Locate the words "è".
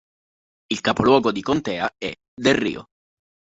1.95-2.11